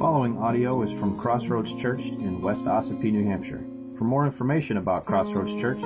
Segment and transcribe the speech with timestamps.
[0.00, 3.62] following audio is from Crossroads Church in West Ossipee, New Hampshire.
[3.98, 5.76] For more information about Crossroads Church,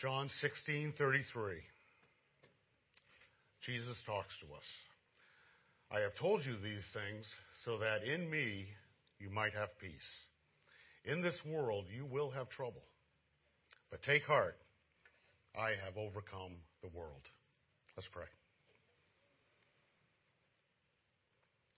[0.00, 1.62] John 16:33
[3.62, 4.62] Jesus talks to us.
[5.90, 7.26] I have told you these things
[7.64, 8.68] so that in me
[9.18, 10.28] you might have peace.
[11.04, 12.84] In this world you will have trouble.
[13.90, 14.56] But take heart,
[15.54, 17.22] I have overcome the world.
[17.96, 18.26] Let's pray.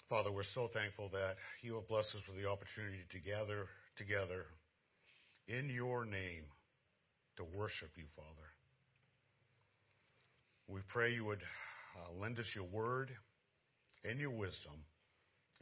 [0.08, 3.66] Father, we're so thankful that you have blessed us with the opportunity to gather
[3.98, 4.46] together
[5.48, 6.44] in your name
[7.36, 8.48] to worship you, Father.
[10.68, 13.10] We pray you would uh, lend us your word
[14.04, 14.78] and your wisdom,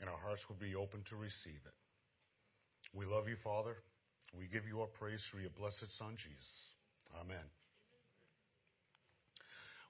[0.01, 1.77] and our hearts would be open to receive it.
[2.93, 3.77] We love you, Father.
[4.39, 6.59] We give you our praise through your blessed Son, Jesus.
[7.21, 7.45] Amen.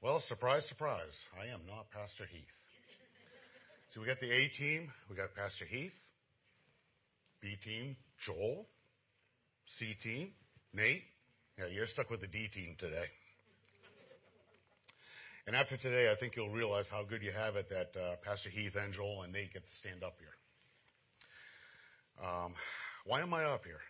[0.04, 2.44] Well, surprise, surprise, I am not Pastor Heath.
[3.94, 5.94] So we got the A team, we got Pastor Heath,
[7.40, 7.96] B team,
[8.26, 8.66] Joel,
[9.78, 10.32] C team,
[10.74, 11.04] Nate.
[11.58, 13.06] Yeah, you're stuck with the D team today.
[15.46, 18.50] And after today, I think you'll realize how good you have it that uh, Pastor
[18.50, 20.16] Heath and Joel and Nate get to stand up
[22.20, 22.28] here.
[22.28, 22.52] Um,
[23.06, 23.80] why am I up here?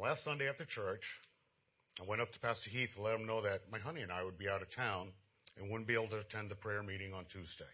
[0.00, 1.02] Last Sunday after church,
[2.00, 4.24] I went up to Pastor Heath to let him know that my honey and I
[4.24, 5.10] would be out of town
[5.56, 7.70] and wouldn't be able to attend the prayer meeting on Tuesday.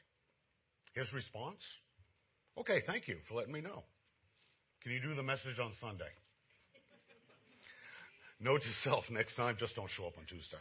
[0.95, 1.61] His response?
[2.59, 3.83] Okay, thank you for letting me know.
[4.83, 6.05] Can you do the message on Sunday?
[8.41, 10.59] Note to self next time, just don't show up on Tuesday.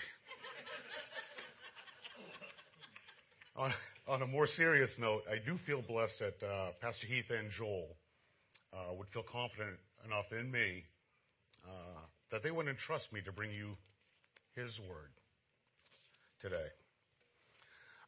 [3.58, 3.74] on,
[4.08, 7.88] on, a more serious note, I do feel blessed that uh, Pastor Heath and Joel
[8.74, 10.84] uh, would feel confident enough in me
[11.66, 11.99] uh,
[12.32, 13.78] that they would entrust me to bring you
[14.56, 15.12] His word
[16.42, 16.68] today.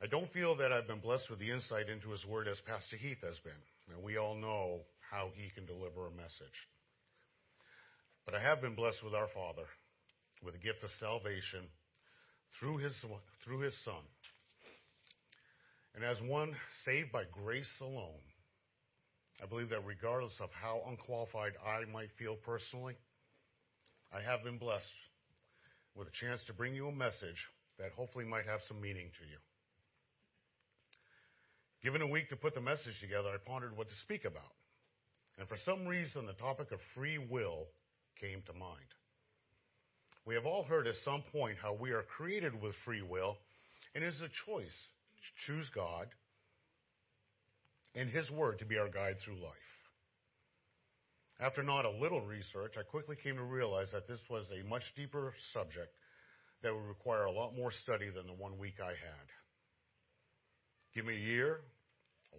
[0.01, 2.97] I don't feel that I've been blessed with the insight into His word as Pastor
[2.97, 3.53] Heath has been.
[3.93, 4.81] And we all know
[5.11, 6.57] how he can deliver a message.
[8.25, 9.67] But I have been blessed with our Father,
[10.43, 11.67] with the gift of salvation
[12.59, 12.93] through His,
[13.43, 14.03] through his Son.
[15.95, 18.23] And as one saved by grace alone,
[19.43, 22.95] I believe that regardless of how unqualified I might feel personally,
[24.13, 24.85] I have been blessed
[25.95, 27.47] with a chance to bring you a message
[27.79, 29.37] that hopefully might have some meaning to you.
[31.83, 34.53] Given a week to put the message together, I pondered what to speak about.
[35.39, 37.67] And for some reason, the topic of free will
[38.19, 38.91] came to mind.
[40.25, 43.37] We have all heard at some point how we are created with free will,
[43.95, 46.07] and it is a choice to choose God
[47.95, 49.60] and His Word to be our guide through life.
[51.41, 54.83] After not a little research, I quickly came to realize that this was a much
[54.95, 55.89] deeper subject
[56.61, 59.27] that would require a lot more study than the one week I had.
[60.93, 61.61] Give me a year,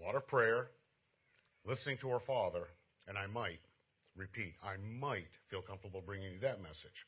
[0.00, 0.68] a lot of prayer,
[1.66, 2.68] listening to our Father,
[3.08, 3.58] and I might,
[4.14, 7.06] repeat, I might feel comfortable bringing you that message.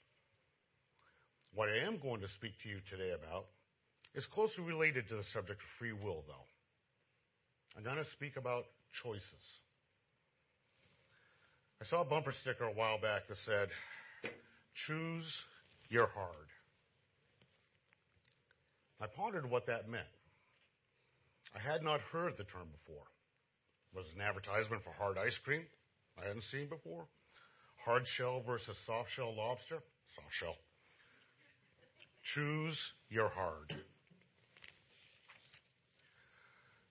[1.54, 3.47] What I am going to speak to you today about
[4.16, 6.47] is closely related to the subject of free will, though.
[7.77, 8.65] I'm going to speak about
[9.00, 9.44] choices.
[11.84, 13.69] I saw a bumper sticker a while back that said,
[14.87, 15.27] Choose
[15.91, 16.49] your hard.
[19.03, 20.06] I pondered what that meant.
[21.55, 23.05] I had not heard the term before.
[23.95, 25.61] Was it an advertisement for hard ice cream?
[26.19, 27.05] I hadn't seen before.
[27.84, 29.81] Hard shell versus soft shell lobster?
[30.16, 30.56] Soft shell.
[32.34, 32.78] Choose
[33.11, 33.75] your hard.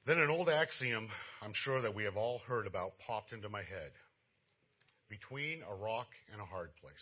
[0.06, 1.10] Then an old axiom
[1.42, 3.92] I'm sure that we have all heard about popped into my head
[5.13, 6.94] between a rock and a hard place.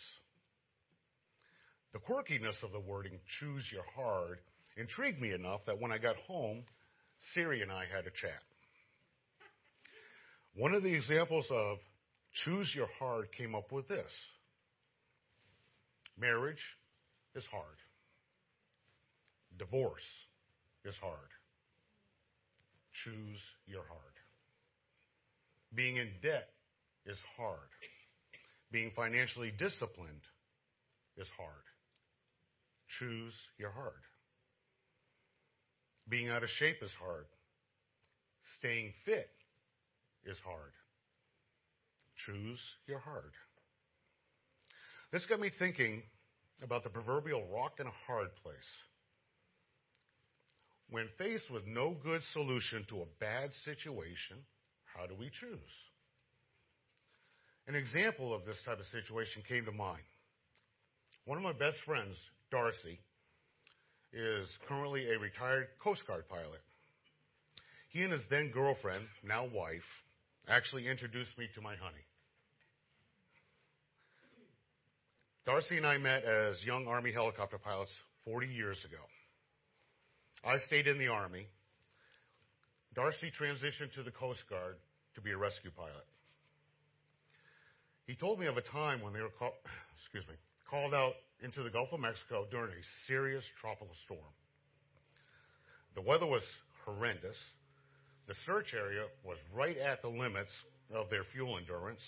[1.94, 4.38] The quirkiness of the wording, choose your hard,
[4.76, 6.64] intrigued me enough that when I got home,
[7.32, 8.42] Siri and I had a chat.
[10.54, 11.78] One of the examples of
[12.44, 14.12] choose your hard came up with this
[16.18, 16.62] marriage
[17.34, 17.78] is hard,
[19.58, 20.02] divorce
[20.84, 21.30] is hard.
[23.04, 24.14] Choose your hard.
[25.74, 26.50] Being in debt
[27.06, 27.56] is hard.
[28.72, 30.22] Being financially disciplined
[31.18, 31.64] is hard.
[32.98, 33.92] Choose your hard.
[36.08, 37.26] Being out of shape is hard.
[38.58, 39.30] Staying fit
[40.24, 40.72] is hard.
[42.26, 43.32] Choose your hard.
[45.12, 46.02] This got me thinking
[46.62, 48.56] about the proverbial rock in a hard place.
[50.88, 54.38] When faced with no good solution to a bad situation,
[54.84, 55.91] how do we choose?
[57.72, 60.02] An example of this type of situation came to mind.
[61.24, 62.14] One of my best friends
[62.50, 63.00] Darcy,
[64.12, 66.60] is currently a retired Coast Guard pilot.
[67.88, 69.88] He and his then girlfriend, now wife,
[70.48, 72.04] actually introduced me to my honey.
[75.46, 77.92] Darcy and I met as young Army helicopter pilots
[78.26, 79.00] 40 years ago.
[80.44, 81.46] I stayed in the Army.
[82.94, 84.76] Darcy transitioned to the Coast Guard
[85.14, 86.04] to be a rescue pilot.
[88.06, 89.52] He told me of a time when they were call,
[90.00, 90.34] excuse me,
[90.68, 91.12] called out
[91.42, 94.32] into the Gulf of Mexico during a serious tropical storm.
[95.94, 96.42] The weather was
[96.84, 97.36] horrendous.
[98.28, 100.52] The search area was right at the limits
[100.94, 102.00] of their fuel endurance.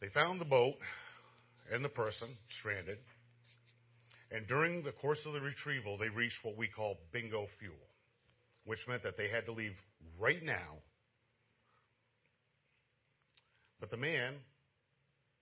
[0.00, 0.74] They found the boat
[1.72, 2.98] and the person stranded.
[4.30, 7.74] And during the course of the retrieval, they reached what we call bingo fuel,
[8.64, 9.76] which meant that they had to leave
[10.18, 10.78] right now.
[13.82, 14.34] But the man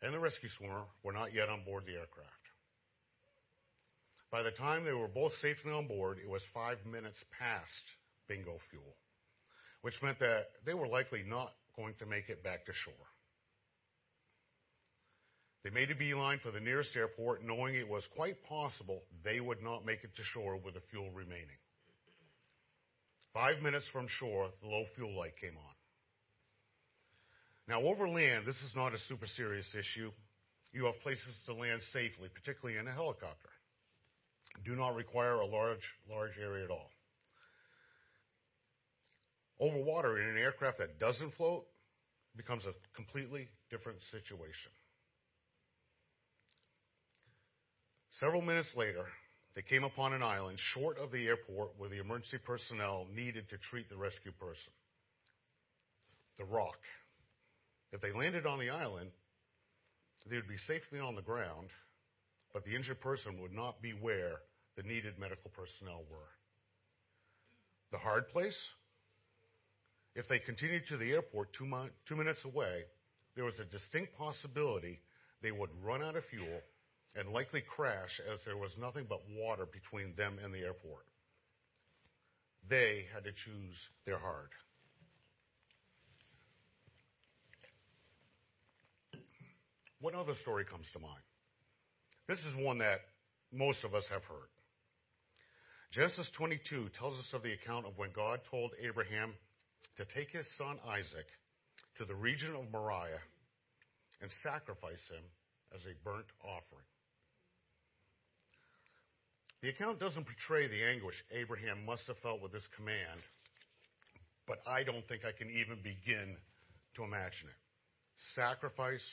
[0.01, 2.31] and the rescue swimmer were not yet on board the aircraft.
[4.33, 7.85] By the time they were both safely on board, it was five minutes past
[8.29, 8.97] bingo fuel,
[9.83, 12.95] which meant that they were likely not going to make it back to shore.
[15.63, 19.63] They made a beeline for the nearest airport, knowing it was quite possible they would
[19.63, 21.61] not make it to shore with the fuel remaining.
[23.35, 25.75] Five minutes from shore, the low fuel light came on.
[27.71, 30.11] Now, over land, this is not a super serious issue.
[30.73, 33.49] You have places to land safely, particularly in a helicopter.
[34.65, 36.91] Do not require a large, large area at all.
[39.61, 41.65] Over water in an aircraft that doesn't float
[42.37, 44.73] becomes a completely different situation.
[48.19, 49.05] Several minutes later,
[49.55, 53.59] they came upon an island short of the airport where the emergency personnel needed to
[53.71, 54.73] treat the rescue person.
[56.37, 56.79] The rock.
[57.93, 59.11] If they landed on the island,
[60.29, 61.71] they would be safely on the ground,
[62.53, 64.41] but the injured person would not be where
[64.77, 66.31] the needed medical personnel were.
[67.91, 68.57] The hard place?
[70.15, 72.85] If they continued to the airport two, mi- two minutes away,
[73.35, 75.01] there was a distinct possibility
[75.43, 76.61] they would run out of fuel
[77.17, 81.07] and likely crash as there was nothing but water between them and the airport.
[82.69, 83.77] They had to choose
[84.07, 84.51] their hard.
[90.01, 91.23] What other story comes to mind?
[92.27, 93.01] This is one that
[93.53, 94.49] most of us have heard.
[95.93, 99.35] Genesis 22 tells us of the account of when God told Abraham
[99.99, 101.27] to take his son Isaac
[101.99, 103.21] to the region of Moriah
[104.23, 105.25] and sacrifice him
[105.75, 106.87] as a burnt offering.
[109.61, 113.21] The account doesn't portray the anguish Abraham must have felt with this command,
[114.47, 116.37] but I don't think I can even begin
[116.97, 117.61] to imagine it.
[118.35, 119.05] Sacrifice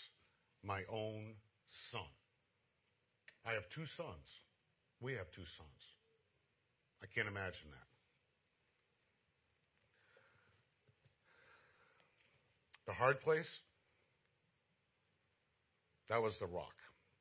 [0.63, 1.35] my own
[1.91, 2.01] son.
[3.45, 4.27] I have two sons.
[4.99, 5.81] We have two sons.
[7.01, 7.87] I can't imagine that.
[12.87, 13.49] The hard place,
[16.09, 16.73] that was the rock.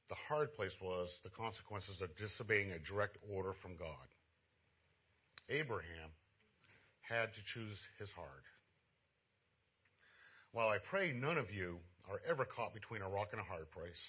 [0.08, 4.06] The hard place was the consequences of disobeying a direct order from God.
[5.48, 6.10] Abraham
[7.00, 8.46] had to choose his hard.
[10.52, 13.70] While I pray none of you are ever caught between a rock and a hard
[13.72, 14.02] place,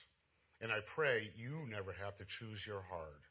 [0.61, 3.21] and I pray you never have to choose your hard,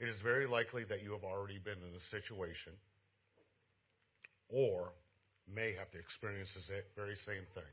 [0.00, 2.72] it is very likely that you have already been in this situation
[4.48, 4.92] or
[5.52, 7.72] may have to experience the very same thing.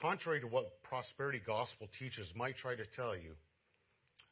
[0.00, 3.38] Contrary to what prosperity gospel teachers might try to tell you,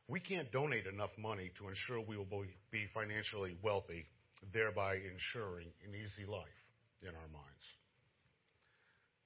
[0.09, 2.27] we can't donate enough money to ensure we will
[2.73, 4.05] be financially wealthy,
[4.53, 6.59] thereby ensuring an easy life
[7.03, 7.67] in our minds.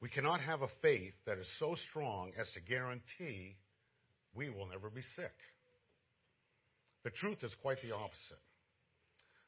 [0.05, 3.57] We cannot have a faith that is so strong as to guarantee
[4.35, 5.33] we will never be sick.
[7.05, 8.45] The truth is quite the opposite.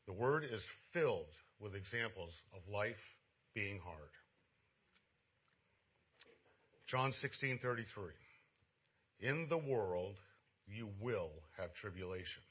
[0.07, 0.63] The Word is
[0.95, 1.29] filled
[1.61, 2.97] with examples of life
[3.55, 4.09] being hard.
[6.87, 7.85] John 16:33
[9.21, 10.17] In the world
[10.67, 12.43] you will have tribulation.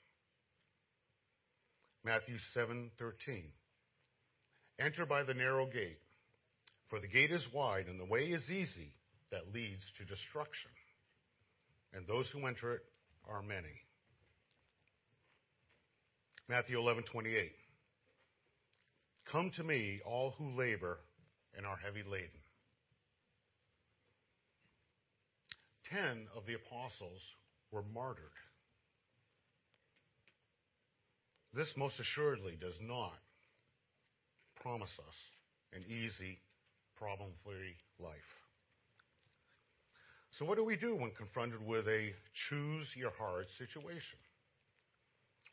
[2.04, 3.50] Matthew 7:13
[4.78, 6.05] Enter by the narrow gate
[6.90, 8.94] for the gate is wide and the way is easy
[9.32, 10.72] that leads to destruction
[11.94, 12.82] and those who enter it
[13.28, 13.82] are many.
[16.48, 17.52] Matthew 11:28
[19.32, 21.00] Come to me all who labor
[21.58, 22.42] and are heavy laden
[25.90, 27.22] ten of the apostles
[27.72, 28.26] were martyred.
[31.54, 33.18] This most assuredly does not
[34.62, 35.16] promise us
[35.74, 36.40] an easy,
[36.98, 38.14] problem free life.
[40.32, 42.14] So, what do we do when confronted with a
[42.50, 44.20] choose your hard situation?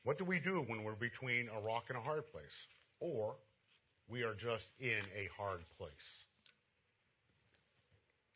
[0.05, 2.67] What do we do when we're between a rock and a hard place?
[2.99, 3.37] Or
[4.09, 5.93] we are just in a hard place?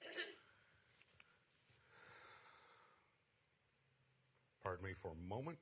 [4.62, 5.58] Pardon me for a moment.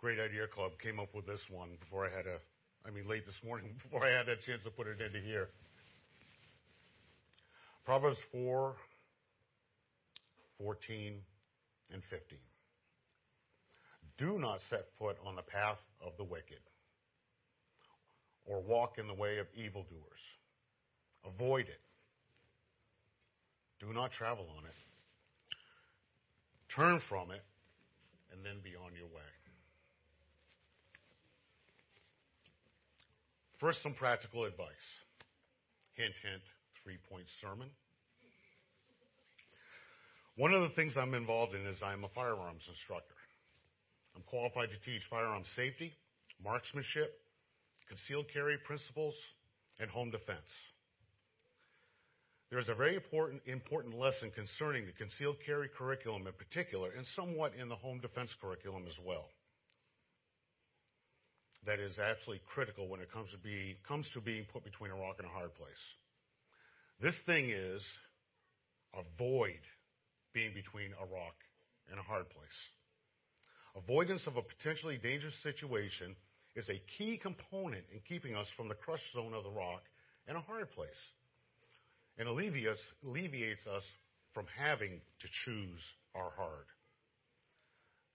[0.00, 2.40] Great Idea Club came up with this one before I had a,
[2.86, 5.48] I mean, late this morning, before I had a chance to put it into here.
[7.84, 8.74] Proverbs 4,
[10.58, 11.14] 14,
[11.92, 12.38] and 15.
[14.18, 16.60] Do not set foot on the path of the wicked
[18.44, 20.20] or walk in the way of evildoers.
[21.24, 21.80] Avoid it.
[23.80, 24.74] Do not travel on it.
[26.74, 27.42] Turn from it
[28.32, 29.30] and then be on your way.
[33.60, 34.88] First, some practical advice.
[35.92, 36.42] Hint, hint,
[36.82, 37.68] three point sermon.
[40.36, 43.14] One of the things I'm involved in is I'm a firearms instructor.
[44.16, 45.92] I'm qualified to teach firearms safety,
[46.42, 47.12] marksmanship,
[47.86, 49.14] concealed carry principles,
[49.78, 50.48] and home defense.
[52.48, 57.06] There is a very important, important lesson concerning the concealed carry curriculum in particular, and
[57.14, 59.28] somewhat in the home defense curriculum as well
[61.66, 64.94] that is absolutely critical when it comes to, be, comes to being put between a
[64.94, 65.84] rock and a hard place.
[67.00, 67.82] This thing is
[68.94, 69.60] avoid
[70.32, 71.36] being between a rock
[71.90, 72.60] and a hard place.
[73.76, 76.16] Avoidance of a potentially dangerous situation
[76.56, 79.82] is a key component in keeping us from the crush zone of the rock
[80.26, 80.90] and a hard place,
[82.18, 83.82] and alleviates, alleviates us
[84.34, 85.80] from having to choose
[86.14, 86.66] our hard.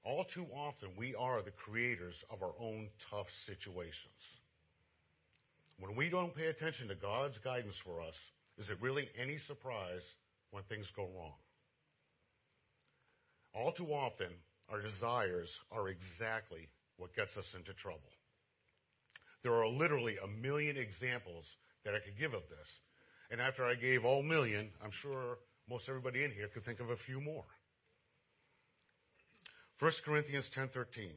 [0.06, 4.22] All too often, we are the creators of our own tough situations.
[5.80, 8.14] When we don't pay attention to God's guidance for us,
[8.60, 10.04] is it really any surprise
[10.52, 11.34] when things go wrong?
[13.56, 14.30] All too often,
[14.70, 18.14] our desires are exactly what gets us into trouble.
[19.44, 21.46] There are literally a million examples
[21.84, 22.70] that I could give of this.
[23.32, 26.92] And after I gave all million, I'm sure most everybody in here could think of
[26.92, 27.46] a few more.
[29.80, 31.12] 1 Corinthians 10:13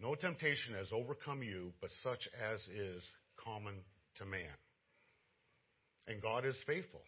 [0.00, 3.02] No temptation has overcome you but such as is
[3.36, 3.74] common
[4.16, 4.56] to man.
[6.08, 7.02] And God is faithful.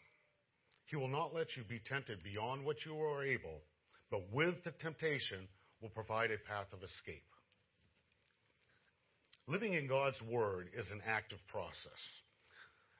[0.86, 3.62] He will not let you be tempted beyond what you are able,
[4.10, 5.48] but with the temptation
[5.80, 7.26] will provide a path of escape.
[9.48, 11.98] Living in God's word is an active process.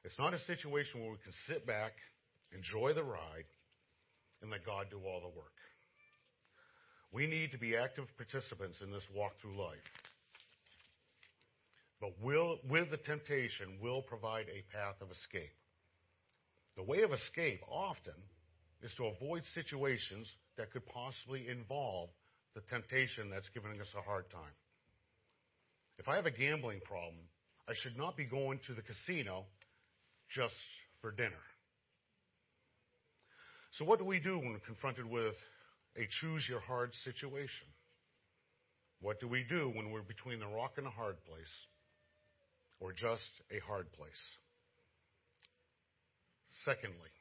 [0.03, 1.93] It's not a situation where we can sit back,
[2.51, 3.47] enjoy the ride,
[4.41, 5.55] and let God do all the work.
[7.13, 9.77] We need to be active participants in this walk through life.
[12.01, 15.53] But with the temptation, will provide a path of escape.
[16.75, 18.17] The way of escape often
[18.81, 20.27] is to avoid situations
[20.57, 22.09] that could possibly involve
[22.55, 24.57] the temptation that's giving us a hard time.
[25.99, 27.23] If I have a gambling problem,
[27.69, 29.45] I should not be going to the casino
[30.35, 30.55] just
[30.99, 31.43] for dinner.
[33.77, 35.35] So, what do we do when confronted with
[35.95, 37.67] a choose your hard situation.
[39.01, 41.53] What do we do when we're between the rock and a hard place
[42.79, 44.23] or just a hard place?
[46.65, 47.11] Secondly,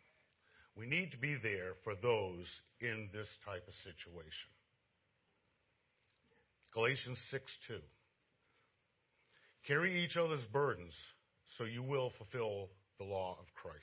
[0.76, 2.46] we need to be there for those
[2.80, 4.50] in this type of situation.
[6.72, 7.74] Galatians 6 2.
[9.66, 10.94] Carry each other's burdens
[11.58, 13.78] so you will fulfill the law of Christ.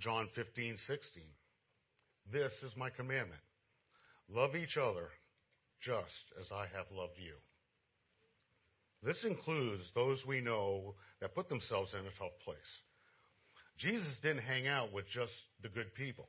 [0.00, 1.22] John 15 16.
[2.32, 3.40] This is my commandment
[4.32, 5.08] love each other
[5.82, 7.34] just as I have loved you.
[9.02, 12.58] This includes those we know that put themselves in a tough place.
[13.78, 16.28] Jesus didn't hang out with just the good people.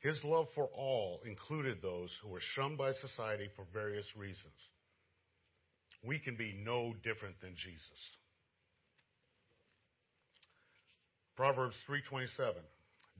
[0.00, 4.58] His love for all included those who were shunned by society for various reasons.
[6.02, 8.00] We can be no different than Jesus.
[11.36, 12.54] Proverbs 3:27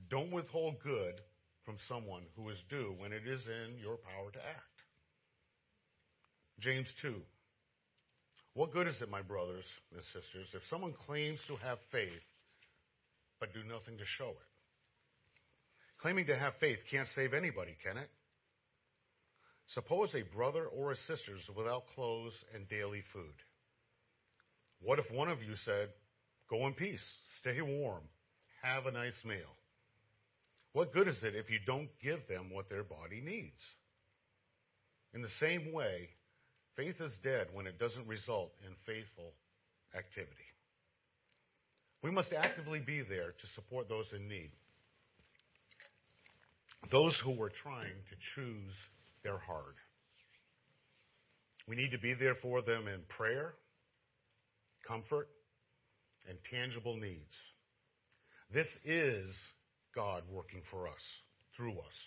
[0.09, 1.21] Don't withhold good
[1.65, 4.77] from someone who is due when it is in your power to act.
[6.59, 7.15] James 2.
[8.53, 12.25] What good is it, my brothers and sisters, if someone claims to have faith
[13.39, 14.51] but do nothing to show it?
[16.01, 18.09] Claiming to have faith can't save anybody, can it?
[19.73, 23.37] Suppose a brother or a sister is without clothes and daily food.
[24.81, 25.89] What if one of you said,
[26.49, 27.03] Go in peace,
[27.39, 28.03] stay warm,
[28.61, 29.55] have a nice meal?
[30.73, 33.59] What good is it if you don't give them what their body needs?
[35.13, 36.09] In the same way,
[36.77, 39.33] faith is dead when it doesn't result in faithful
[39.97, 40.31] activity.
[42.01, 44.51] We must actively be there to support those in need.
[46.91, 48.73] Those who are trying to choose
[49.23, 49.75] their heart.
[51.67, 53.53] We need to be there for them in prayer,
[54.87, 55.27] comfort,
[56.27, 57.33] and tangible needs.
[58.51, 59.29] This is
[59.95, 61.03] God working for us,
[61.55, 61.97] through us.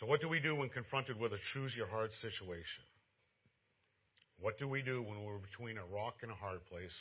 [0.00, 2.84] So, what do we do when confronted with a choose your heart situation?
[4.38, 6.92] What do we do when we're between a rock and a hard place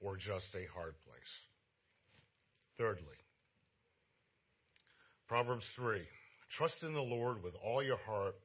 [0.00, 1.32] or just a hard place?
[2.78, 3.18] Thirdly,
[5.28, 6.02] Proverbs 3
[6.56, 8.36] Trust in the Lord with all your heart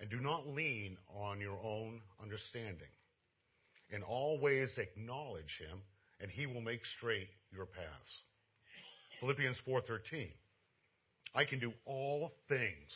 [0.00, 2.88] and do not lean on your own understanding.
[3.90, 5.80] In all ways acknowledge him,
[6.20, 8.22] and he will make straight your paths.
[9.20, 10.30] Philippians 4:13
[11.34, 12.90] I can do all things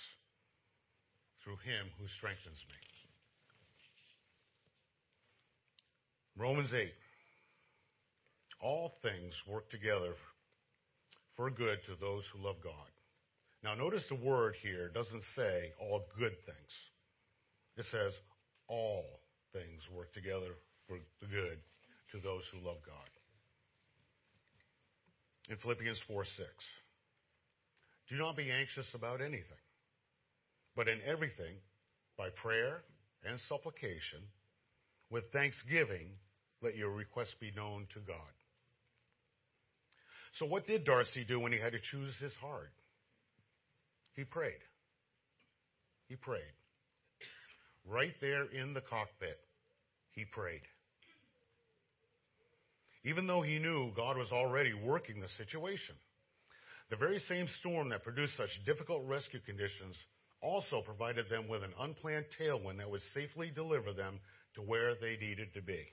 [1.44, 2.82] through him who strengthens me.
[6.36, 6.92] Romans 8
[8.60, 10.14] All things work together
[11.36, 12.90] for good to those who love God.
[13.62, 16.72] Now notice the word here doesn't say all good things.
[17.76, 18.12] It says
[18.68, 19.04] all
[19.52, 20.54] things work together
[20.88, 21.58] for the good
[22.12, 23.10] to those who love God.
[25.48, 26.38] In Philippians 4 6.
[28.08, 29.64] Do not be anxious about anything,
[30.76, 31.56] but in everything,
[32.18, 32.82] by prayer
[33.24, 34.20] and supplication,
[35.10, 36.08] with thanksgiving,
[36.62, 38.32] let your requests be known to God.
[40.38, 42.72] So, what did Darcy do when he had to choose his heart?
[44.14, 44.62] He prayed.
[46.08, 46.42] He prayed.
[47.86, 49.38] Right there in the cockpit,
[50.12, 50.62] he prayed.
[53.04, 55.94] Even though he knew God was already working the situation.
[56.90, 59.96] The very same storm that produced such difficult rescue conditions
[60.40, 64.20] also provided them with an unplanned tailwind that would safely deliver them
[64.54, 65.86] to where they needed to be.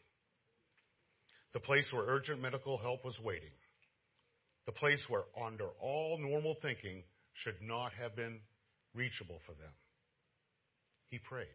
[1.53, 3.53] The place where urgent medical help was waiting.
[4.65, 8.39] The place where, under all normal thinking, should not have been
[8.93, 9.71] reachable for them.
[11.07, 11.47] He prayed.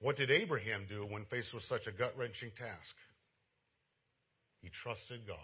[0.00, 2.94] What did Abraham do when faced with such a gut wrenching task?
[4.60, 5.38] He trusted God.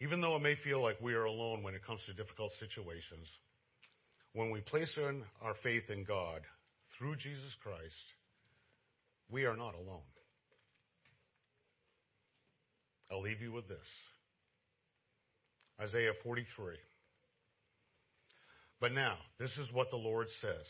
[0.00, 3.26] Even though it may feel like we are alone when it comes to difficult situations,
[4.34, 4.94] when we place
[5.40, 6.42] our faith in God
[6.98, 7.94] through Jesus Christ,
[9.30, 10.04] we are not alone.
[13.10, 13.78] I'll leave you with this
[15.80, 16.74] Isaiah 43.
[18.80, 20.66] But now, this is what the Lord says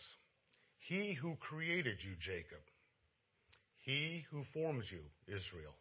[0.89, 2.63] he who created you, Jacob,
[3.85, 5.75] he who forms you, Israel.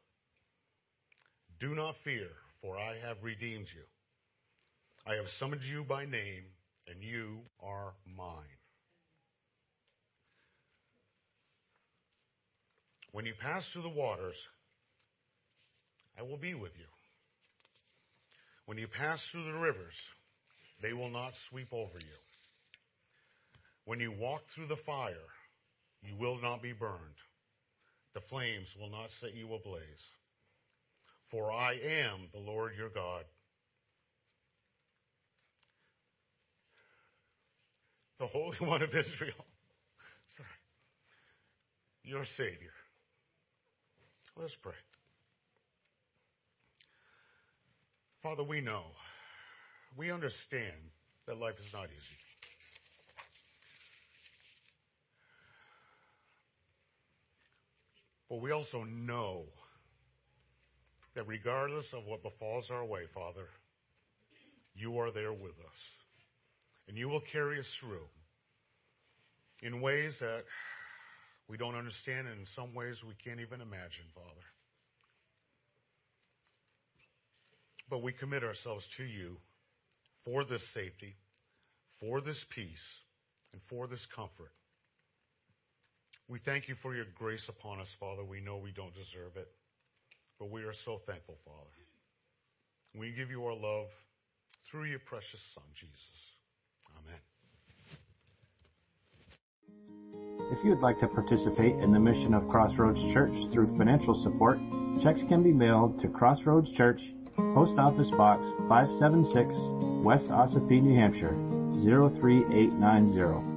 [1.59, 2.27] Do not fear,
[2.61, 3.83] for I have redeemed you.
[5.05, 6.43] I have summoned you by name,
[6.87, 8.59] and you are mine.
[13.11, 14.35] When you pass through the waters,
[16.17, 16.85] I will be with you.
[18.65, 19.93] When you pass through the rivers,
[20.81, 22.34] they will not sweep over you.
[23.85, 25.13] When you walk through the fire,
[26.01, 26.99] you will not be burned.
[28.13, 29.83] The flames will not set you ablaze.
[31.29, 33.23] For I am the Lord your God.
[38.19, 39.45] The Holy One of Israel.
[40.37, 40.47] Sorry.
[42.03, 42.71] Your Savior.
[44.37, 44.73] Let's pray.
[48.23, 48.83] Father, we know,
[49.97, 50.73] we understand
[51.27, 52.24] that life is not easy.
[58.29, 59.43] But we also know
[61.15, 63.47] that regardless of what befalls our way, Father,
[64.73, 65.79] you are there with us.
[66.88, 68.07] And you will carry us through
[69.61, 70.43] in ways that
[71.47, 74.45] we don't understand, and in some ways we can't even imagine, Father.
[77.89, 79.38] But we commit ourselves to you
[80.25, 81.15] for this safety,
[81.99, 82.83] for this peace,
[83.53, 84.51] and for this comfort.
[86.27, 88.23] We thank you for your grace upon us, Father.
[88.23, 89.47] We know we don't deserve it,
[90.39, 91.69] but we are so thankful, Father.
[92.97, 93.88] We give you our love
[94.71, 95.97] through your precious Son, Jesus.
[96.97, 97.19] Amen.
[100.51, 104.57] If you would like to participate in the mission of Crossroads Church through financial support,
[105.03, 107.01] checks can be mailed to Crossroads Church,
[107.35, 109.53] Post Office Box 576,
[110.03, 111.35] West Ossipee, New Hampshire
[111.83, 113.54] 03890.